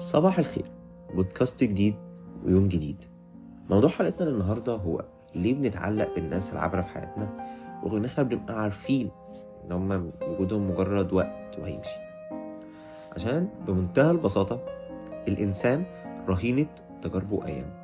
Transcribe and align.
صباح 0.00 0.38
الخير. 0.38 0.64
بودكاست 1.14 1.64
جديد 1.64 1.94
ويوم 2.44 2.68
جديد. 2.68 3.04
موضوع 3.70 3.90
حلقتنا 3.90 4.28
النهاردة 4.28 4.72
هو 4.72 5.04
ليه 5.34 5.54
بنتعلق 5.54 6.14
بالناس 6.14 6.52
العابرة 6.52 6.80
في 6.80 6.88
حياتنا؟ 6.88 7.36
رغم 7.84 7.96
إن 7.96 8.04
إحنا 8.04 8.22
بنبقى 8.22 8.62
عارفين 8.62 9.10
إن 9.64 9.72
هم 9.72 10.12
وجودهم 10.22 10.70
مجرد 10.70 11.12
وقت 11.12 11.58
وهيمشي. 11.58 11.96
عشان 13.12 13.48
بمنتهى 13.66 14.10
البساطة 14.10 14.60
الإنسان 15.28 15.84
رهينة 16.28 16.66
تجاربه 17.02 17.34
وأيامه. 17.36 17.74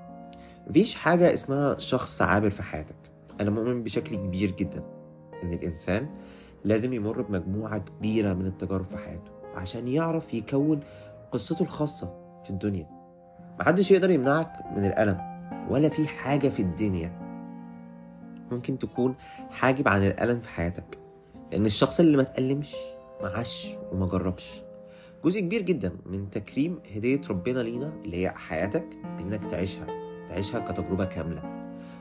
مفيش 0.66 0.94
حاجة 0.94 1.34
اسمها 1.34 1.78
شخص 1.78 2.22
عابر 2.22 2.50
في 2.50 2.62
حياتك. 2.62 2.96
أنا 3.40 3.50
مؤمن 3.50 3.82
بشكل 3.82 4.16
كبير 4.16 4.50
جدا 4.50 4.82
إن 5.42 5.52
الإنسان 5.52 6.08
لازم 6.64 6.92
يمر 6.92 7.22
بمجموعة 7.22 7.78
كبيرة 7.78 8.32
من 8.32 8.46
التجارب 8.46 8.84
في 8.84 8.96
حياته 8.98 9.36
عشان 9.54 9.88
يعرف 9.88 10.34
يكون 10.34 10.80
قصته 11.32 11.62
الخاصة 11.62 12.14
في 12.44 12.50
الدنيا. 12.50 12.86
محدش 13.60 13.90
يقدر 13.90 14.10
يمنعك 14.10 14.52
من 14.76 14.84
الألم 14.84 15.18
ولا 15.70 15.88
في 15.88 16.06
حاجة 16.08 16.48
في 16.48 16.62
الدنيا 16.62 17.26
ممكن 18.52 18.78
تكون 18.78 19.14
حاجب 19.50 19.88
عن 19.88 20.06
الألم 20.06 20.40
في 20.40 20.48
حياتك. 20.48 20.98
لأن 21.52 21.66
الشخص 21.66 22.00
اللي 22.00 22.16
ما 22.16 22.22
تألمش 22.22 22.76
ما 23.22 23.28
عاش 23.28 23.76
وما 23.92 24.06
جربش. 24.06 24.62
جزء 25.24 25.40
كبير 25.40 25.62
جدا 25.62 25.92
من 26.06 26.30
تكريم 26.30 26.78
هدية 26.96 27.20
ربنا 27.30 27.60
لينا 27.60 27.92
اللي 28.04 28.16
هي 28.16 28.30
حياتك 28.30 28.86
بإنك 29.04 29.46
تعيشها 29.46 29.86
تعيشها 30.28 30.60
كتجربة 30.60 31.04
كاملة. 31.04 31.42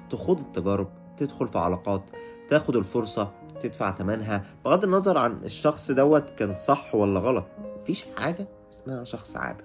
تخوض 0.09 0.39
التجارب 0.39 0.87
تدخل 1.17 1.47
في 1.47 1.59
علاقات 1.59 2.03
تاخد 2.49 2.75
الفرصة 2.75 3.31
تدفع 3.61 3.91
تمنها 3.91 4.43
بغض 4.65 4.83
النظر 4.83 5.17
عن 5.17 5.31
الشخص 5.43 5.91
دوت 5.91 6.29
كان 6.29 6.53
صح 6.53 6.95
ولا 6.95 7.19
غلط. 7.19 7.45
مفيش 7.81 8.05
حاجة 8.17 8.47
اسمها 8.69 9.03
شخص 9.03 9.37
عابر 9.37 9.63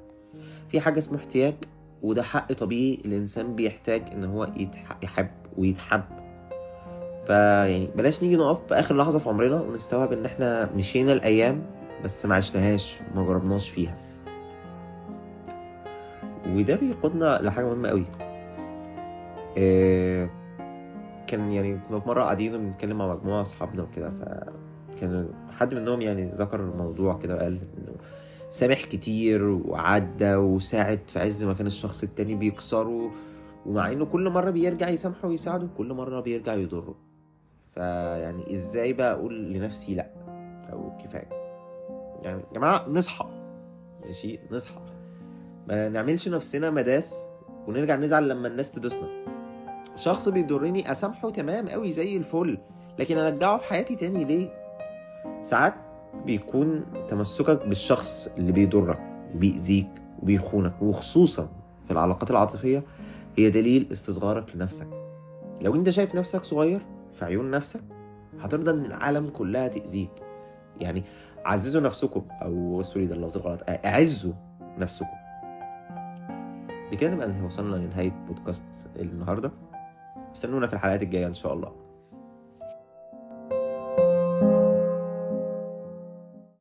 في 0.68 0.80
حاجة 0.80 0.98
اسمه 0.98 1.18
احتياج 1.18 1.54
وده 2.02 2.22
حق 2.22 2.52
طبيعي 2.52 2.98
الإنسان 3.04 3.54
بيحتاج 3.54 4.02
إن 4.12 4.24
هو 4.24 4.48
يحب 5.02 5.30
ويتحب. 5.58 6.02
فيعني 7.26 7.86
بلاش 7.96 8.22
نيجي 8.22 8.36
نقف 8.36 8.66
في 8.68 8.74
آخر 8.74 8.96
لحظة 8.96 9.18
في 9.18 9.28
عمرنا 9.28 9.60
ونستوعب 9.60 10.12
إن 10.12 10.24
إحنا 10.24 10.70
مشينا 10.76 11.12
الأيام 11.12 11.62
بس 12.04 12.26
ما 12.26 12.34
عشناهاش 12.34 13.00
وما 13.14 13.26
جربناش 13.26 13.70
فيها. 13.70 13.96
وده 16.48 16.76
بيقودنا 16.76 17.38
لحاجة 17.42 17.64
مهمة 17.64 17.88
قوي. 17.88 18.04
إيه 19.56 20.30
كان 21.26 21.52
يعني 21.52 21.80
كنا 21.88 22.00
في 22.00 22.08
مرة 22.08 22.22
قاعدين 22.22 22.54
وبنتكلم 22.54 22.98
مع 22.98 23.14
مجموعة 23.14 23.40
أصحابنا 23.40 23.82
وكده 23.82 24.10
فكان 24.10 25.28
حد 25.50 25.74
منهم 25.74 26.00
يعني 26.00 26.30
ذكر 26.34 26.60
الموضوع 26.60 27.18
كده 27.18 27.34
وقال 27.34 27.58
سامح 28.50 28.84
كتير 28.84 29.42
وعدى 29.44 30.34
وساعد 30.34 31.00
في 31.06 31.18
عز 31.18 31.44
ما 31.44 31.54
كان 31.54 31.66
الشخص 31.66 32.02
التاني 32.02 32.34
بيكسره 32.34 33.10
ومع 33.66 33.92
إنه 33.92 34.04
كل 34.04 34.30
مرة 34.30 34.50
بيرجع 34.50 34.88
يسامحه 34.88 35.28
ويساعده 35.28 35.68
كل 35.78 35.92
مرة 35.92 36.20
بيرجع 36.20 36.54
يضره. 36.54 36.94
فيعني 37.68 38.54
إزاي 38.54 38.92
بقى 38.92 39.12
أقول 39.12 39.52
لنفسي 39.52 39.94
لأ؟ 39.94 40.10
أو 40.72 40.96
كفاية. 41.04 41.28
يعني 42.22 42.40
يا 42.40 42.54
جماعة 42.54 42.88
نصحى. 42.88 43.28
ماشي؟ 44.06 44.38
نصحى. 44.50 44.80
ما 45.68 45.88
نعملش 45.88 46.28
نفسنا 46.28 46.70
مداس 46.70 47.14
ونرجع 47.66 47.96
نزعل 47.96 48.28
لما 48.28 48.48
الناس 48.48 48.70
تدوسنا. 48.70 49.08
شخص 49.96 50.28
بيضرني 50.28 50.92
أسامحه 50.92 51.30
تمام 51.30 51.68
قوي 51.68 51.92
زي 51.92 52.16
الفل 52.16 52.58
لكن 52.98 53.18
أرجعه 53.18 53.58
في 53.58 53.64
حياتي 53.64 53.96
تاني 53.96 54.24
ليه؟ 54.24 54.48
ساعات 55.42 55.74
بيكون 56.26 56.84
تمسكك 57.08 57.66
بالشخص 57.66 58.28
اللي 58.38 58.52
بيضرك 58.52 59.00
وبيأذيك 59.34 59.90
وبيخونك 60.22 60.82
وخصوصا 60.82 61.48
في 61.84 61.90
العلاقات 61.90 62.30
العاطفية 62.30 62.82
هي 63.38 63.50
دليل 63.50 63.86
استصغارك 63.92 64.56
لنفسك. 64.56 64.88
لو 65.62 65.74
انت 65.74 65.90
شايف 65.90 66.14
نفسك 66.14 66.44
صغير 66.44 66.80
في 67.12 67.24
عيون 67.24 67.50
نفسك 67.50 67.80
هترضى 68.40 68.70
إن 68.70 68.86
العالم 68.86 69.28
كلها 69.28 69.68
تأذيك. 69.68 70.10
يعني 70.80 71.02
عززوا 71.44 71.80
نفسكم. 71.80 72.22
أو 72.42 72.82
سوري 72.82 73.06
ده 73.06 73.14
اللفظ 73.14 73.38
غلط 73.38 73.60
اعزوا 73.68 74.32
نفسكم. 74.78 75.16
بكده 76.92 77.10
نبقى 77.10 77.30
وصلنا 77.44 77.76
لنهاية 77.76 78.24
بودكاست 78.28 78.64
النهاردة 78.96 79.52
استنونا 80.34 80.66
في 80.66 80.72
الحلقات 80.72 81.02
الجاية 81.02 81.26
إن 81.26 81.34
شاء 81.34 81.54
الله. 81.54 81.72